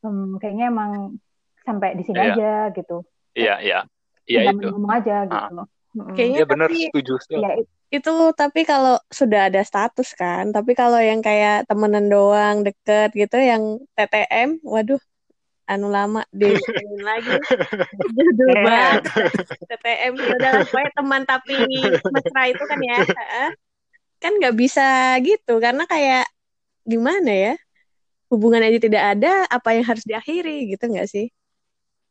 [0.00, 1.18] hmm, kayaknya emang
[1.62, 2.32] sampai di sini Iya.
[2.32, 2.96] aja gitu
[3.32, 3.78] Iya, iya.
[4.22, 4.66] Iya itu.
[4.70, 6.14] ngomong aja gitu Mm-mm.
[6.16, 7.14] Kayaknya Iya benar, tapi setuju.
[7.20, 7.42] setuju.
[7.42, 12.64] ya it- itu tapi kalau sudah ada status kan tapi kalau yang kayak temenan doang
[12.64, 14.96] deket gitu yang TTM waduh
[15.68, 16.56] anu lama deh
[17.04, 17.36] lagi
[18.08, 18.64] judul Eh.
[18.64, 19.02] banget
[19.68, 21.56] TTM ya udah pokoknya teman tapi
[22.08, 23.48] mesra itu kan ya Heeh.
[24.22, 24.82] Kan nggak bisa
[25.26, 26.24] gitu karena kayak
[26.86, 27.52] gimana ya
[28.30, 31.26] hubungan aja tidak ada apa yang harus diakhiri gitu nggak sih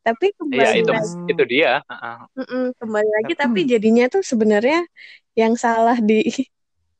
[0.06, 1.72] tapi Iya, kembali itu lagi itu dia.
[1.90, 2.16] Heeh.
[2.42, 4.78] Mm-mm, kembali lagi Tapi- tapi jadinya tuh sebenarnya
[5.38, 6.26] yang salah di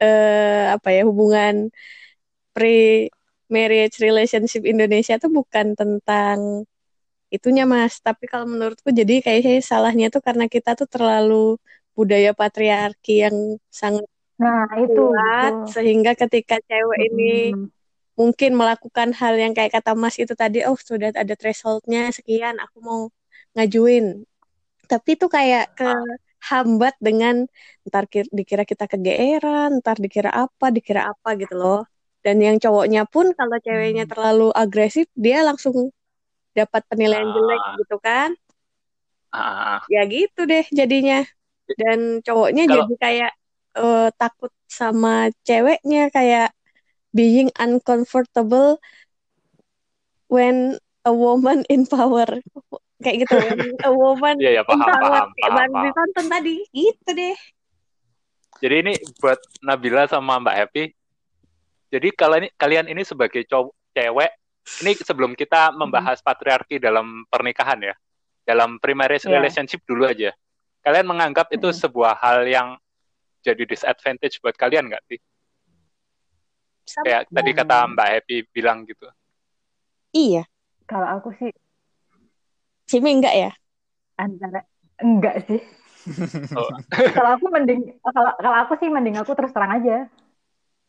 [0.02, 1.54] eh apa ya hubungan
[2.54, 3.08] pre
[3.54, 6.64] marriage relationship Indonesia tuh bukan tentang
[7.32, 11.56] itunya Mas, tapi kalau menurutku jadi kayaknya salahnya tuh karena kita tuh terlalu
[11.96, 13.36] budaya patriarki yang
[13.72, 14.04] sangat
[14.42, 15.72] nah itu kuat gitu.
[15.74, 17.66] sehingga ketika cewek ini Mm-mm.
[18.20, 22.76] mungkin melakukan hal yang kayak kata Mas itu tadi, oh sudah ada thresholdnya sekian, aku
[22.82, 23.00] mau
[23.56, 24.26] ngajuin.
[24.90, 25.88] Tapi itu kayak ke
[26.42, 27.46] hambat dengan
[27.88, 31.80] ntar ki- dikira kita kegeeran, ntar dikira apa, dikira apa gitu loh.
[32.22, 34.12] Dan yang cowoknya pun kalau ceweknya Hmm.
[34.12, 35.90] terlalu agresif, dia langsung
[36.52, 37.34] dapat penilaian Ah.
[37.34, 38.30] jelek gitu kan.
[39.32, 41.24] Ah, Ya gitu deh jadinya.
[41.80, 43.32] Dan cowoknya Kalau- jadi kayak
[43.74, 46.50] eh, takut sama ceweknya kayak
[47.12, 48.80] being uncomfortable
[50.28, 52.26] when a woman in power.
[53.02, 53.36] Kayak gitu,
[53.88, 55.00] a woman ya in paham, power.
[55.02, 55.84] paham, Kayak paham, baru paham.
[55.90, 56.56] ditonton tadi.
[56.70, 57.36] Gitu deh.
[58.62, 60.84] Jadi ini buat Nabila sama Mbak Happy.
[61.90, 64.30] Jadi kalian kalian ini sebagai cowok cewek,
[64.80, 67.94] ini sebelum kita membahas patriarki dalam pernikahan ya,
[68.46, 69.28] dalam primary Iya.
[69.28, 70.32] relationship dulu aja.
[70.80, 71.82] Kalian menganggap itu Mm-mm.
[71.82, 72.68] sebuah hal yang
[73.42, 75.18] jadi disadvantage buat kalian nggak sih?
[76.86, 79.06] Sama- Kayak tadi kata Mbak Happy bilang gitu.
[80.12, 80.44] Iya.
[80.84, 81.48] kalau aku sih
[82.84, 83.50] Cimi enggak ya?
[84.20, 84.60] antara
[85.00, 85.56] enggak sih
[86.58, 86.68] Oh,
[87.16, 90.04] kalau aku mending kalau kalau aku sih mending aku terus terang aja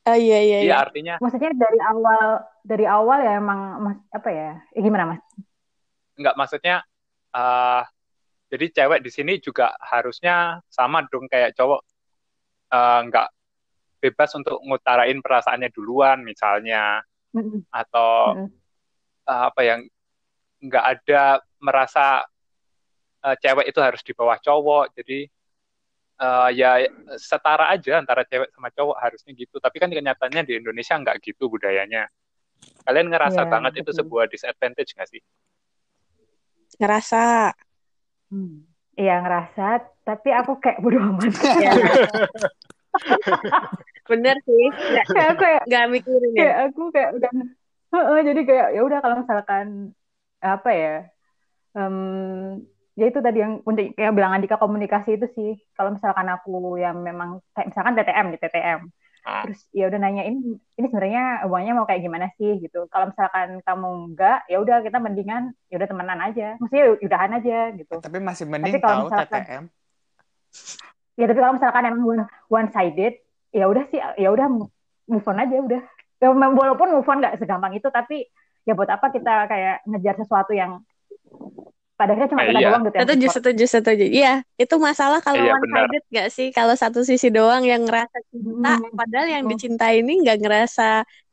[0.03, 0.75] Oh iya iya iya iya.
[0.75, 5.21] artinya maksudnya dari awal dari awal ya emang mas apa ya eh, gimana mas
[6.19, 6.83] nggak maksudnya
[7.31, 7.83] eh
[8.51, 11.79] jadi cewek di sini juga harusnya sama dong kayak cowok
[12.73, 13.27] eh, nggak
[14.03, 16.99] bebas untuk ngutarain perasaannya duluan misalnya
[17.31, 17.63] Mm-mm.
[17.71, 18.49] atau Mm-mm.
[19.29, 19.79] eh, apa yang
[20.63, 21.23] nggak ada
[21.63, 22.27] merasa
[23.23, 25.19] eh, cewek itu harus di bawah cowok jadi
[26.19, 26.71] eh, ya
[27.15, 31.47] setara aja antara cewek sama cowok harusnya gitu tapi kan kenyataannya di Indonesia nggak gitu
[31.47, 32.11] budayanya
[32.83, 33.99] kalian ngerasa Iya, banget itu betul.
[34.03, 35.21] sebuah disadvantage nggak sih
[36.73, 37.53] Ngerasa.
[38.33, 38.65] Hmm.
[38.93, 41.33] Iya ngerasa, tapi aku kayak bodo amat.
[41.57, 41.73] Ya.
[44.09, 44.65] Bener sih.
[45.09, 46.37] Kayak aku kayak, nggak mikirin ya.
[46.37, 47.31] kayak aku kayak udah,
[47.93, 49.65] Heeh, jadi kayak ya udah kalau misalkan
[50.41, 50.95] apa ya,
[51.77, 51.97] em,
[52.93, 55.51] ya itu tadi yang untuk kayak bilang Andika komunikasi itu sih.
[55.73, 58.89] Kalau misalkan aku yang memang kayak misalkan TTM di TTM, Ah.
[59.23, 62.91] Terus ya udah nanya ini ini sebenarnya hubungannya mau kayak gimana sih gitu.
[62.91, 66.59] Kalau misalkan kamu enggak, ya udah kita mendingan ya udah temenan aja.
[66.59, 67.95] Maksudnya ya udahan aja gitu.
[68.03, 69.65] Tapi masih mending Tapi kalau tahu misalkan- TTM.
[71.13, 73.13] Ya tapi kalau misalkan emang one, one sided,
[73.53, 74.47] ya udah sih, ya udah
[75.07, 75.81] move on aja udah.
[76.19, 78.25] Ya, walaupun move on nggak segampang itu, tapi
[78.63, 80.81] ya buat apa kita kayak ngejar sesuatu yang
[81.97, 82.67] pada akhirnya cuma Eh, kita iya.
[82.67, 84.03] doang gitu yang Setuju, setuju, setuju.
[84.17, 84.29] Iya,
[84.61, 85.89] itu masalah kalau Iya, one benar.
[85.91, 86.47] sided gak sih?
[86.57, 88.89] Kalau satu sisi doang yang ngerasa cinta, Hmm.
[88.97, 89.51] padahal yang Hmm.
[89.51, 90.83] dicintai ini nggak ngerasa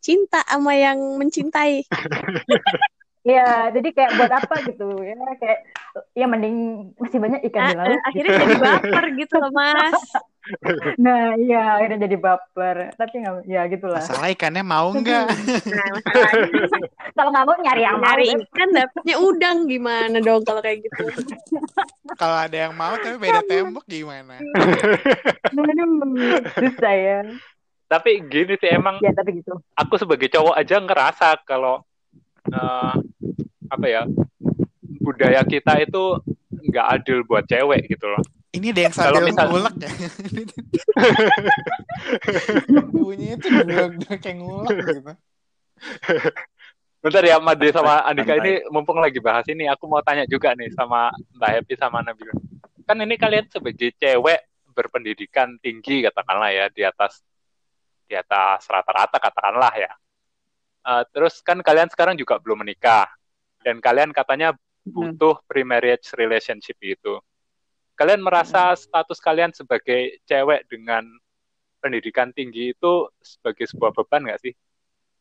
[0.06, 1.72] cinta sama yang mencintai.
[3.28, 3.40] Iya,
[3.74, 5.58] jadi kayak buat apa gitu ya kayak
[6.20, 6.54] ya mending
[7.02, 7.90] masih banyak ikan di Ah, laut.
[7.90, 10.00] eh, akhirnya jadi baper gitu loh, Mas.
[10.96, 12.76] Nah, iya akhirnya jadi baper.
[12.94, 14.00] Tapi nggak, ya gitulah.
[14.00, 15.26] Masalah ikannya mau nggak?
[15.68, 15.88] Nah,
[17.16, 18.04] Kalau nggak mau nyari yang mau.
[18.06, 18.40] nyari kan?
[18.42, 21.04] ikan dapetnya udang gimana dong kalau kayak gitu?
[22.14, 24.40] Kalau ada yang mau tapi beda tembok gimana?
[25.46, 27.18] Aduh, Susah ya.
[27.86, 29.58] tapi gini sih emang Ya tapi gitu.
[29.74, 31.82] aku sebagai cowok aja ngerasa kalau
[32.46, 32.94] eh,
[33.66, 34.06] apa ya
[35.00, 36.22] budaya kita itu
[36.62, 38.22] nggak adil buat cewek gitu loh.
[38.50, 39.90] Ini ada yang sambil misal- ngulek ya.
[42.90, 43.84] Bunyinya tuh dua
[44.18, 45.00] kayak ngulek gitu.
[47.00, 50.68] Bentar ya Made sama Andika ini mumpung lagi bahas ini aku mau tanya juga nih
[50.74, 52.34] sama Mbak Happy sama Nabila.
[52.84, 54.40] Kan ini kalian sebagai cewek
[54.74, 57.22] berpendidikan tinggi katakanlah ya di atas
[58.10, 59.92] di atas rata-rata katakanlah ya.
[60.80, 63.06] Eh, terus kan kalian sekarang juga belum menikah
[63.62, 67.22] dan kalian katanya butuh pre-marriage relationship itu.
[68.00, 71.04] Kalian merasa status kalian sebagai cewek dengan
[71.84, 74.56] pendidikan tinggi itu sebagai sebuah beban nggak sih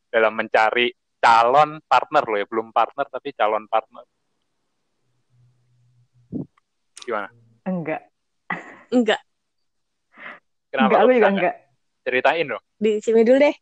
[0.07, 4.07] dalam mencari calon partner loh ya belum partner tapi calon partner
[7.03, 7.27] gimana
[7.67, 8.07] Enggak.
[8.89, 9.21] Enggak.
[10.71, 11.35] kenapa enggak, aku juga nggak?
[11.35, 11.55] enggak.
[12.07, 13.55] ceritain dong Di sini dulu deh.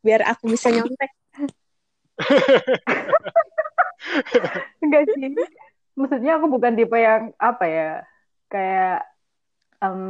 [0.00, 1.12] Biar aku bisa nyontek.
[4.80, 5.36] Enggak sih.
[5.98, 7.90] Maksudnya aku bukan tipe yang apa ya,
[8.52, 8.90] kayak
[9.84, 10.00] em,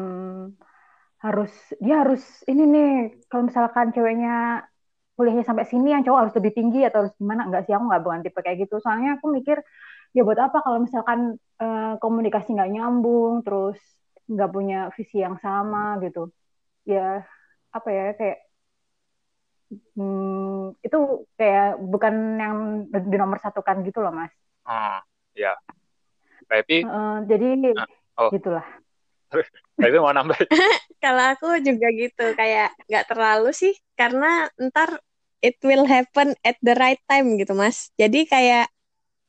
[1.25, 1.53] harus
[1.85, 2.89] dia harus ini nih
[3.29, 4.65] kalau misalkan ceweknya
[5.17, 7.43] kuliahnya sampai sini yang cowok harus lebih tinggi atau harus gimana?
[7.49, 8.75] Enggak sih aku nggak bukan tipe kayak gitu.
[8.85, 9.59] Soalnya aku mikir
[10.17, 11.21] ya buat apa kalau misalkan
[11.63, 13.79] eh, komunikasi nggak nyambung terus
[14.33, 16.21] nggak punya visi yang sama gitu.
[16.89, 17.25] Ya
[17.77, 18.39] apa ya kayak
[19.97, 20.97] hmm, itu
[21.39, 22.57] kayak bukan yang
[23.13, 24.33] di nomor satukan gitu loh mas.
[24.65, 25.03] Ah
[25.35, 25.57] ya
[26.49, 27.87] berarti Eh, jadi Ah,
[28.21, 28.31] oh.
[28.31, 28.67] gitulah
[29.79, 30.37] berarti mau nambah
[31.05, 35.01] Kalau aku juga gitu, kayak nggak terlalu sih, karena ntar
[35.41, 37.89] it will happen at the right time gitu, Mas.
[37.97, 38.69] Jadi kayak,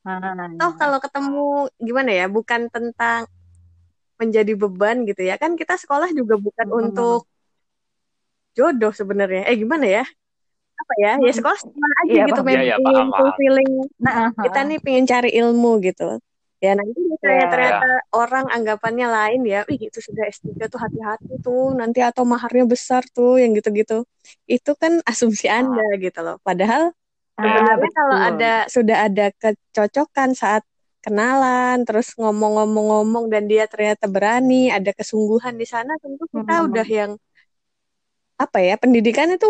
[0.02, 0.18] Nah,
[0.66, 3.24] oh kalau ketemu gimana ya, bukan tentang
[4.18, 5.38] menjadi beban gitu ya.
[5.38, 6.78] Kan kita sekolah juga bukan Hmm.
[6.82, 7.24] untuk
[8.58, 9.46] jodoh sebenarnya.
[9.46, 10.04] Eh gimana ya?
[10.76, 11.12] Apa ya?
[11.22, 12.50] Ya sekolah sekolah aja Iya, gitu, paham.
[12.50, 13.18] Iya, iya, ingin paham, paham.
[13.22, 13.70] fulfilling
[14.02, 16.08] nah, kita nih pengen cari ilmu gitu.
[16.64, 17.52] Ya nanti misalnya Iya.
[17.52, 22.64] ternyata orang anggapannya lain ya, wih itu sudah S3 tuh hati-hati tuh, nanti atau maharnya
[22.74, 23.94] besar tuh, yang gitu-gitu.
[24.54, 26.36] Itu kan asumsi Anda gitu loh.
[26.46, 26.82] Padahal
[27.38, 28.26] ah, sebenarnya kalau betul.
[28.28, 30.62] ada sudah ada kecocokan saat
[31.04, 36.66] kenalan, terus ngomong-ngomong-ngomong dan dia ternyata berani, ada kesungguhan di sana, tentu kita Hmm.
[36.66, 37.12] udah yang
[38.40, 39.46] apa ya, pendidikan itu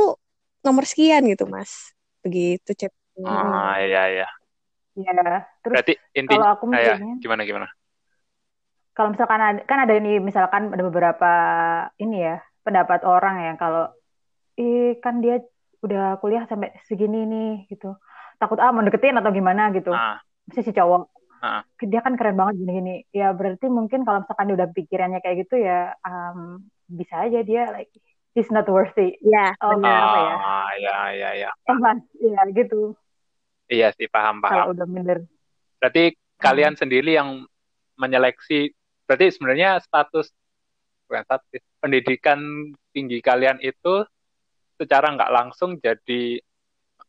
[0.66, 1.94] nomor sekian gitu, Mas.
[2.24, 2.92] Begitu, Cep.
[3.24, 4.26] ah ya ya
[4.96, 5.12] ya
[5.64, 7.68] terus berarti kalau intinya aku ya, mikirnya gimana gimana?
[8.92, 11.32] Kalau misalkan ada, kan ada ini misalkan ada beberapa
[11.96, 13.88] ini ya pendapat orang yang kalau
[14.60, 15.40] eh kan dia
[15.80, 17.96] udah kuliah sampai segini nih gitu.
[18.36, 19.96] Takut ah mau deketin atau gimana gitu.
[19.96, 20.20] Ah.
[20.44, 21.08] Mesti si cowok.
[21.42, 21.66] Ah.
[21.82, 25.58] dia kan keren banget gini-gini ya berarti mungkin kalau misalkan dia udah pikirannya kayak gitu
[25.58, 27.90] ya um, bisa aja dia like
[28.30, 29.90] he's not worthy Ya, oh benar.
[30.06, 30.34] apa ya?
[30.38, 31.50] ah ya ya ya
[31.82, 32.94] mas ya gitu
[33.72, 35.24] iya sih paham paham kalau udah minder
[35.82, 37.42] Berarti kalian sendiri yang
[37.98, 38.70] menyeleksi,
[39.02, 40.30] berarti sebenarnya status,
[41.10, 42.38] bukan status, pendidikan
[42.94, 44.06] tinggi kalian itu
[44.78, 46.38] secara nggak langsung jadi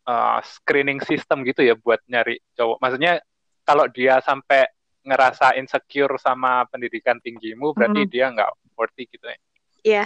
[0.09, 2.81] uh, screening system gitu ya buat nyari cowok.
[2.81, 3.21] Maksudnya
[3.61, 4.65] kalau dia sampai
[5.05, 8.09] ngerasa insecure sama pendidikan tinggimu, berarti Mhm.
[8.09, 9.37] dia nggak worthy gitu ya.
[9.85, 10.05] Iya,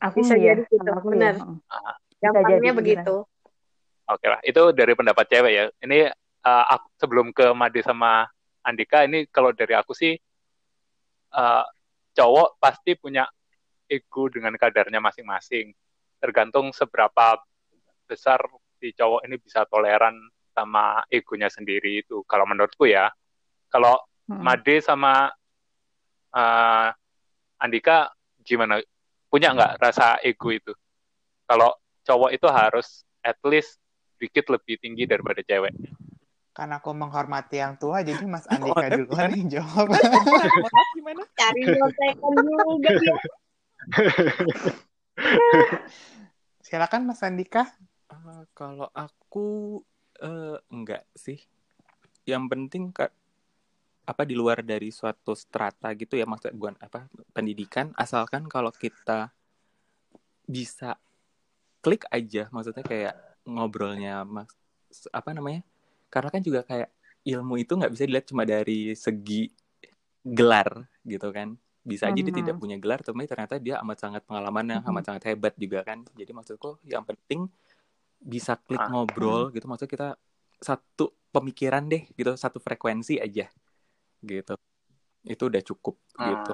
[0.00, 1.34] aku Bisa iya jadi gitu, aku benar.
[1.44, 1.60] iya.
[1.68, 3.28] Ah, gampangnya begitu.
[4.08, 5.64] Oke lah, itu dari pendapat cewek ya.
[5.84, 6.08] Ini
[6.48, 8.24] uh, aku, sebelum ke Made sama
[8.64, 10.16] Andika, ini kalau dari aku sih
[11.36, 11.64] uh,
[12.16, 13.28] cowok pasti punya
[13.84, 15.76] ego dengan kadarnya masing-masing.
[16.18, 17.36] Tergantung seberapa
[18.08, 18.40] besar
[18.80, 20.16] si cowok ini bisa toleran
[20.56, 22.24] sama egonya sendiri itu.
[22.24, 23.12] Kalau menurutku ya,
[23.68, 24.40] kalau Mm-mm.
[24.40, 25.28] Made sama
[26.32, 26.88] uh,
[27.60, 28.08] Andika
[28.40, 28.80] gimana?
[29.28, 30.72] Punya nggak rasa ego itu?
[31.44, 31.76] Kalau
[32.08, 33.76] cowok itu harus at least
[34.18, 35.74] dikit lebih tinggi daripada cewek.
[36.50, 39.94] Karena aku menghormati yang tua, jadi Mas Oh, Andika eh, duluan yang jawab.
[40.98, 41.22] gimana?
[41.38, 43.16] Cari nyontekan juga ya.
[46.66, 47.62] Silakan Mas Andika.
[48.10, 49.78] Eh, kalau aku
[50.18, 51.38] eh, enggak sih.
[52.26, 53.14] Yang penting Kak,
[54.08, 59.28] apa di luar dari suatu strata gitu ya maksud bukan apa pendidikan asalkan kalau kita
[60.48, 60.96] bisa
[61.84, 63.14] klik aja maksudnya kayak
[63.48, 64.52] ngobrolnya mas
[65.08, 65.64] apa namanya
[66.12, 66.92] karena kan juga kayak
[67.24, 69.48] ilmu itu nggak bisa dilihat cuma dari segi
[70.20, 74.84] gelar gitu kan bisa aja dia tidak punya gelar tapi ternyata dia amat sangat pengalamannya
[74.84, 74.88] Mhm.
[74.92, 77.48] amat sangat hebat juga kan jadi maksudku yang penting
[78.20, 78.92] bisa klik Ah.
[78.92, 80.08] ngobrol gitu maksudnya kita
[80.60, 83.48] satu pemikiran deh gitu satu frekuensi aja
[84.20, 84.54] gitu
[85.24, 86.28] itu udah cukup Ah.
[86.28, 86.52] gitu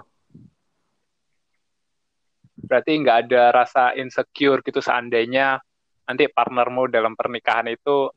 [2.65, 5.59] Berarti nggak ada rasa insecure gitu seandainya
[6.05, 8.13] nanti partnermu dalam pernikahan itu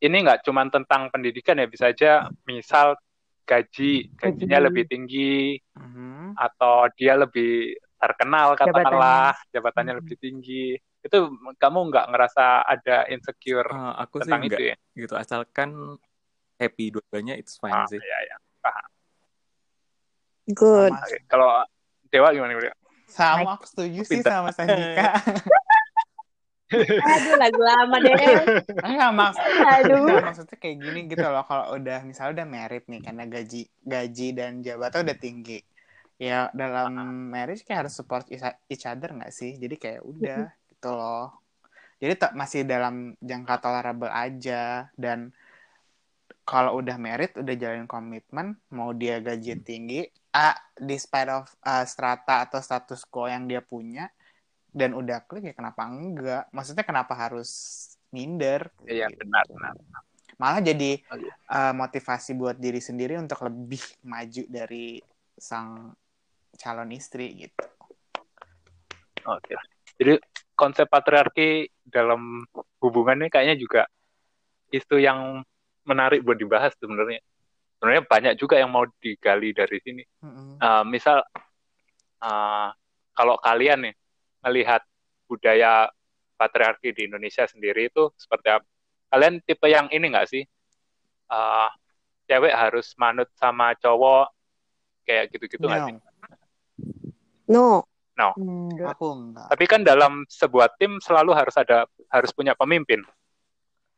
[0.00, 2.96] ini nggak cuma tentang pendidikan ya bisa aja misal
[3.44, 4.66] gaji gajinya Gaji.
[4.68, 5.34] lebih tinggi
[5.76, 6.36] Mhm.
[6.36, 10.00] atau dia lebih terkenal katakanlah jabatannya Mhm.
[10.04, 11.18] lebih tinggi itu
[11.56, 15.70] kamu nggak ngerasa ada insecure Eh, aku sih tentang enggak itu ya gitu asalkan
[16.60, 18.36] happy dua-duanya it's fine ah, sih ya, ya.
[20.44, 20.92] Good.
[20.92, 21.50] Sama, Oke, kalau
[22.12, 22.76] Dewa gimana Dewa?
[23.08, 25.16] sama aku setuju sih sama Mas Andika.
[26.82, 28.14] Aduh, lagu lama deh.
[28.82, 29.36] Enggak maks
[29.80, 30.02] Aduh.
[30.02, 34.28] enggak, maksudnya kayak gini gitu loh kalau udah misalnya udah merit nih karena gaji gaji
[34.34, 35.60] dan jabatan udah tinggi.
[36.14, 36.94] ya dalam
[37.34, 41.42] marriage kayak harus support each- other nggak sih jadi kayak udah gitu loh
[41.98, 45.34] jadi tak masih dalam jangka tolerable aja dan
[46.46, 52.46] kalau udah married udah jalin komitmen mau dia gaji tinggi ah despite of uh, strata
[52.46, 54.06] atau status quo yang dia punya
[54.74, 57.50] dan udah klik ya kenapa enggak maksudnya kenapa harus
[58.10, 59.74] minder Iya benar benar.
[60.34, 60.98] malah jadi
[61.46, 64.98] uh, motivasi buat diri sendiri untuk lebih maju dari
[65.38, 65.94] sang
[66.58, 67.66] calon istri gitu.
[69.26, 69.54] Oke.
[69.98, 70.18] Jadi
[70.54, 72.42] konsep patriarki dalam
[72.82, 73.82] hubungan ini kayaknya juga
[74.70, 75.42] isu yang
[75.86, 77.22] menarik buat dibahas sebenarnya.
[77.78, 80.02] Sebenarnya banyak juga yang mau digali dari sini.
[80.22, 80.58] Mm-mm.
[80.58, 81.22] Uh, misal
[82.22, 82.68] uh,
[83.14, 83.94] kalau kalian nih
[84.44, 84.82] melihat
[85.24, 85.88] budaya
[86.36, 88.66] patriarki di Indonesia sendiri itu seperti apa?
[89.08, 90.44] Kalian tipe yang ini nggak sih?
[91.30, 91.70] Uh,
[92.28, 94.28] cewek harus manut sama cowok
[95.08, 95.96] kayak gitu-gitu nggak sih?
[97.48, 98.94] No, No, Enggak.
[98.94, 99.48] aku enggak.
[99.50, 103.02] Tapi kan dalam sebuah tim selalu harus ada harus punya pemimpin.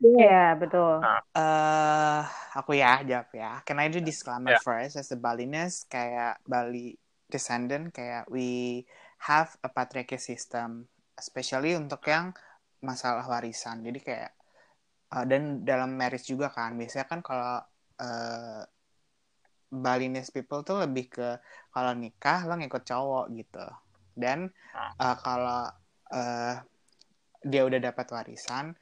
[0.01, 1.05] Iya, betul.
[1.05, 1.21] Nah.
[1.37, 2.23] Eh,
[2.57, 3.61] aku ya jawab ya.
[3.65, 4.61] Can I do disclaimer Ya.
[4.65, 6.97] first as a Balinese kayak Bali
[7.29, 8.85] descendant kayak we
[9.27, 10.87] have a patriarchy system,
[11.19, 12.31] especially untuk yang
[12.83, 13.83] masalah warisan.
[13.83, 14.33] Jadi kayak
[15.15, 17.59] eh, dan dalam marriage juga kan biasanya kan kalau
[18.01, 18.63] eh,
[19.67, 21.29] Balinese people tuh lebih ke
[21.75, 23.67] kalau nikah lo ngikut cowok gitu.
[24.15, 24.47] Dan
[25.03, 25.67] eh, kalau
[26.15, 26.55] eh,
[27.43, 28.75] dia udah dapat warisan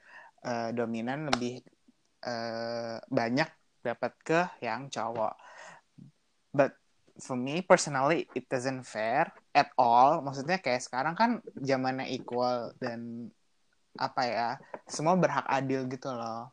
[0.45, 1.61] eh, dominan lebih
[2.25, 3.49] eh, banyak
[3.81, 5.33] dapat ke yang cowok.
[6.53, 6.84] But
[7.19, 10.19] for me personally it doesn't fair at all.
[10.23, 13.31] Maksudnya kayak sekarang kan zamannya equal dan
[13.95, 14.49] apa ya
[14.87, 16.51] semua berhak adil gitu loh.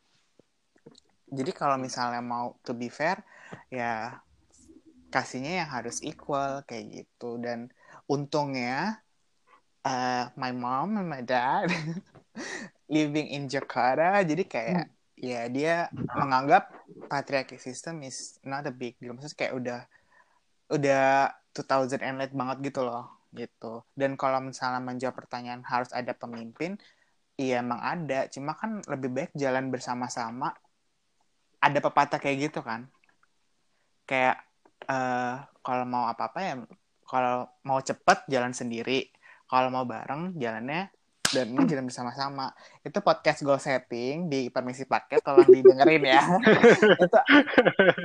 [1.33, 3.19] Jadi kalau misalnya mau to be fair
[3.73, 4.21] ya
[5.13, 7.69] kasihnya yang harus equal kayak gitu dan
[8.09, 9.05] untungnya
[9.85, 11.69] eh, my mom and my dad
[12.95, 14.85] living in Jakarta jadi kayak
[15.23, 16.73] ya dia menganggap
[17.07, 19.81] patriarchy system is not a big deal maksudnya kayak udah
[20.73, 23.85] udah 2000 and late banget gitu loh gitu.
[23.97, 26.77] Dan kalau misalnya menjawab pertanyaan harus ada pemimpin
[27.37, 28.29] iya emang ada.
[28.29, 30.53] Cuma kan lebih baik jalan bersama-sama.
[31.61, 32.89] Ada pepatah kayak gitu kan.
[34.09, 34.45] Kayak
[34.89, 36.55] eh kalau mau apa-apa ya
[37.09, 39.09] kalau mau cepet jalan sendiri.
[39.49, 40.89] Kalau mau bareng jalannya
[41.33, 42.53] dan ini jalan bersama-sama.
[42.81, 46.25] Itu podcast goal setting di permisi paket tolong didengerin ya.
[47.05, 47.19] Itu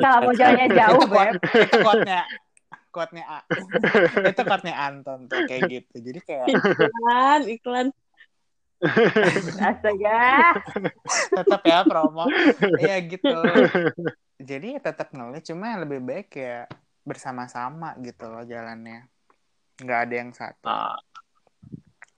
[0.03, 2.21] Kalau mau jalannya jauh, itu, quote- itu quote-nya
[2.97, 3.39] quote-nya A.
[4.33, 7.87] itu quote-nya Anton tuh kayak gitu jadi kayak iklan, iklan.
[9.57, 10.21] Astaga.
[11.33, 12.25] tetap ya promo
[12.77, 13.37] ya gitu
[14.37, 16.69] jadi ya tetap ngeluh cuma yang lebih baik ya
[17.01, 19.09] bersama-sama gitu loh jalannya
[19.77, 21.06] nggak ada yang satu Nah, nggak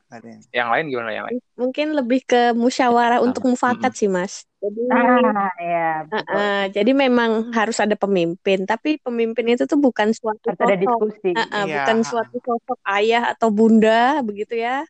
[0.09, 1.37] ada yang yang lain gimana yang lain?
[1.55, 4.45] Mungkin lebih ke musyawarah untuk mufakat sih, Mas.
[4.59, 6.35] Jadi Nah, ya, betul.
[6.35, 10.81] Heeh, jadi memang harus ada pemimpin, tapi pemimpin itu tuh bukan suatu Harus ada sosok,
[10.83, 11.29] diskusi.
[11.31, 14.83] Heeh, Iya, bukan suatu sosok ayah atau bunda begitu ya,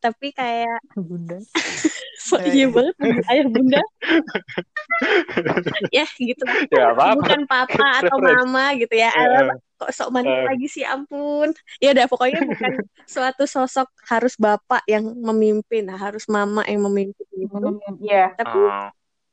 [0.00, 0.78] tapi kayak
[1.08, 1.36] Bunda.
[2.20, 2.66] so, Iya, iya iya.
[2.68, 3.82] banget ayah bunda,
[5.96, 7.16] ya gitu, Ya apa-apa.
[7.16, 10.44] bukan papa atau mama gitu ya, Eh, Alah, kok sok manis eh.
[10.44, 11.48] lagi sih ampun,
[11.80, 12.72] ya udah pokoknya bukan
[13.14, 18.36] suatu sosok harus bapak yang memimpin, nah, harus mama yang memimpin gitu, Iya.
[18.36, 18.88] tapi Oh,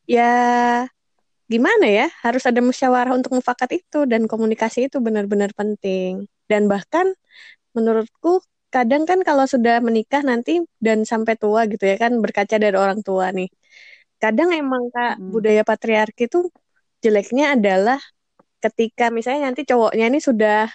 [0.08, 0.34] ya
[1.48, 4.08] gimana ya harus ada musyawarah untuk mufakat itu.
[4.08, 6.28] Dan komunikasi itu benar-benar penting.
[6.48, 7.12] Dan bahkan
[7.76, 8.40] menurutku
[8.74, 10.52] kadang kan kalau sudah menikah nanti
[10.86, 13.48] dan sampai tua gitu ya kan berkaca dari orang tua nih
[14.24, 15.30] kadang emang kak Hmm.
[15.34, 16.40] budaya patriarki itu
[17.04, 18.00] jeleknya adalah
[18.64, 20.68] ketika misalnya nanti cowoknya ini sudah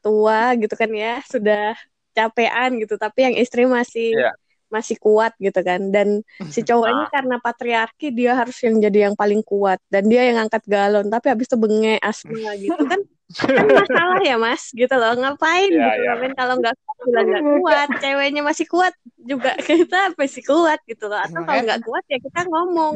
[0.00, 1.76] tua gitu kan ya sudah
[2.16, 4.32] capean gitu tapi yang istri masih Iya.
[4.70, 6.08] masih kuat gitu kan dan
[6.48, 7.10] si cowok ini Ah.
[7.14, 11.26] karena patriarki dia harus yang jadi yang paling kuat dan dia yang angkat galon tapi
[11.30, 13.00] habis itu bengek asma gitu kan
[13.56, 16.12] kan masalah ya mas gitu loh ngapain Iya, gitu iya.
[16.22, 16.74] men kalau nggak
[17.06, 21.82] bilang nggak kuat ceweknya masih kuat juga kita masih kuat gitu loh atau kalau nggak
[21.82, 22.94] kuat ya kita ngomong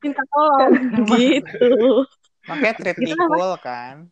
[0.00, 0.72] minta tolong
[1.12, 1.68] gitu
[2.46, 4.08] makanya treat Gitu equal kan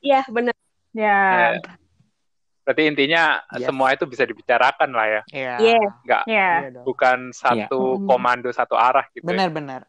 [0.00, 0.54] iya benar
[0.90, 1.54] Ya.
[1.54, 1.62] Ya.
[2.66, 3.66] Berarti intinya Yes.
[3.70, 5.80] semua itu bisa dibicarakan lah ya, Iya Iya.
[6.02, 6.22] nggak
[6.74, 6.84] dong.
[6.84, 8.06] bukan satu Hmm.
[8.10, 9.22] komando satu arah gitu.
[9.22, 9.30] ya.
[9.30, 9.86] benar-benar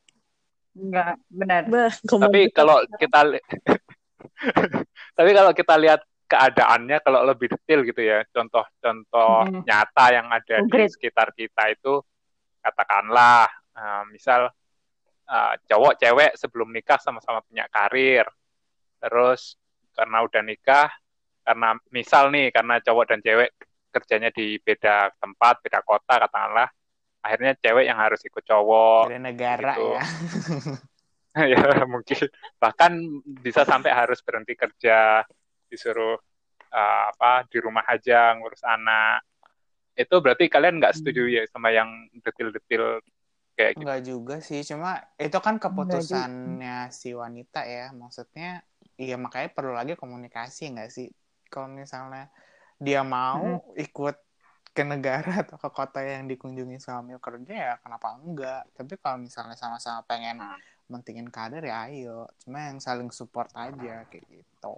[0.72, 1.62] Enggak, benar.
[2.06, 2.56] Tapi gitu.
[2.56, 3.20] kalau kita
[5.18, 6.02] tapi kalau kita lihat
[6.32, 9.62] keadaannya kalau lebih detail gitu ya, contoh-contoh Hmm.
[9.68, 12.00] nyata yang ada di sekitar kita itu
[12.64, 14.48] katakanlah eh, misal
[15.28, 18.24] eh, cowok cewek sebelum nikah sama-sama punya karir,
[19.04, 19.60] terus
[19.92, 20.88] karena udah nikah
[21.44, 23.50] karena misal nih karena cowok dan cewek
[23.92, 26.70] kerjanya di beda tempat beda kota katakanlah
[27.20, 29.84] akhirnya cewek yang harus ikut cowok Dari negara gitu.
[30.00, 30.04] ya.
[31.56, 32.28] ya mungkin
[32.60, 32.92] bahkan
[33.44, 35.24] bisa sampai harus berhenti kerja
[35.72, 36.20] disuruh
[36.72, 39.24] uh, apa di rumah aja ngurus anak
[39.96, 41.88] itu berarti kalian nggak setuju ya sama yang
[42.24, 43.00] detil-detil
[43.56, 47.92] kayak gitu Enggak juga sih, cuma itu kan keputusannya si wanita ya.
[47.92, 48.64] Maksudnya,
[48.98, 51.12] iya makanya perlu lagi komunikasi nggak sih?
[51.52, 52.32] Kalau misalnya
[52.82, 54.16] dia mau ikut
[54.72, 58.64] ke negara atau ke kota yang dikunjungi sambil kerja ya kenapa enggak?
[58.74, 60.40] Tapi kalau misalnya sama-sama pengen
[60.88, 62.32] mentingin kader ya ayo.
[62.42, 64.76] Cuma yang saling support aja kayak gitu.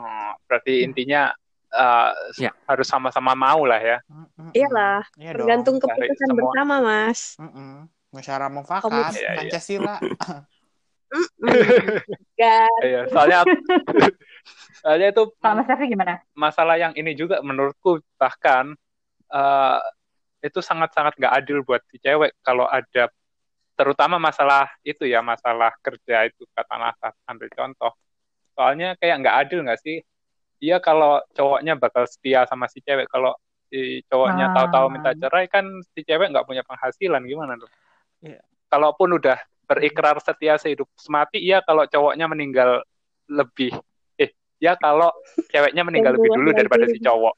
[0.00, 1.28] Oh, berarti intinya
[1.70, 2.56] uh, Ya.
[2.64, 4.50] harus sama-sama mau lah ya Mm-mm.
[4.56, 5.44] Iyalah, Iya dong.
[5.44, 6.38] tergantung Cari keputusan semua.
[6.40, 7.20] bersama, Mas.
[7.36, 7.86] Mm-mm.
[8.10, 9.12] Musyawarah mufakat.
[9.14, 9.38] Iya, iya.
[9.38, 9.96] Pancasila.
[12.80, 13.44] Iya, soalnya
[14.82, 16.14] soalnya itu Mas gimana?
[16.32, 18.72] masalah yang ini juga menurutku bahkan
[19.28, 19.78] eh,
[20.40, 23.10] itu sangat-sangat nggak adil buat si cewek kalau ada
[23.76, 26.96] terutama masalah itu ya masalah kerja itu katakanlah
[27.28, 27.92] ambil contoh
[28.60, 30.04] soalnya kayak nggak adil nggak sih
[30.60, 33.32] dia kalau cowoknya bakal setia sama si cewek kalau
[33.72, 34.54] si cowoknya Ah.
[34.54, 35.64] tahu-tahu minta cerai kan
[35.96, 37.72] si cewek nggak punya penghasilan gimana tuh
[38.20, 38.44] Iya.
[38.68, 42.84] kalaupun udah berikrar setia sehidup semati iya kalau cowoknya meninggal
[43.24, 43.72] lebih
[44.14, 44.28] eh
[44.60, 45.08] ya kalau
[45.48, 47.32] ceweknya meninggal lebih dulu daripada si cowok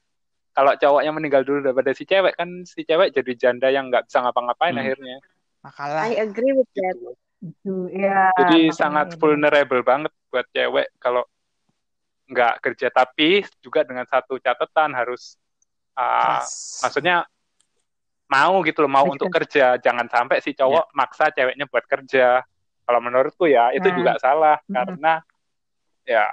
[0.52, 4.18] kalau cowoknya meninggal dulu daripada si cewek kan si cewek jadi janda yang nggak bisa
[4.18, 4.82] ngapa-ngapain Hmm.
[4.82, 5.16] akhirnya
[5.62, 6.10] Makalah.
[6.10, 6.98] I agree with that.
[6.98, 7.14] gitu.
[7.42, 8.30] Itu, ya.
[8.38, 11.26] jadi makanya sangat vulnerable banget buat cewek kalau
[12.30, 15.34] nggak kerja tapi juga dengan satu catatan harus
[15.98, 16.80] ah, Keras.
[16.86, 17.26] maksudnya
[18.30, 22.40] mau gitu loh mau untuk kerja jangan sampai si cowok maksa ceweknya buat kerja
[22.86, 23.96] kalau menurutku ya itu Nah.
[23.98, 24.72] juga salah Mhm.
[24.72, 25.14] karena
[26.06, 26.24] ya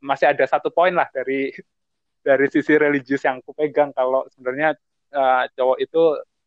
[0.00, 1.52] masih ada satu poin lah dari
[2.26, 4.72] dari sisi religius yang aku pegang kalau sebenarnya
[5.14, 6.02] eh, cowok itu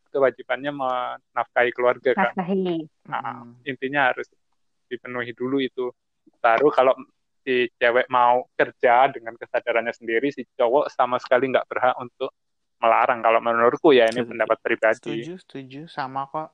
[0.10, 2.88] kewajibannya menafkahi keluarga kan Nafkahi.
[3.08, 3.68] Nah, Mm-mm.
[3.68, 4.28] intinya harus
[4.88, 5.92] dipenuhi dulu itu
[6.40, 6.94] baru kalau
[7.44, 12.36] si cewek mau kerja dengan kesadarannya sendiri si cowok sama sekali nggak berhak untuk
[12.84, 14.32] melarang kalau menurutku ya ini Setuju.
[14.36, 15.82] pendapat pribadi Setuju, setuju.
[15.90, 16.50] Sama kok.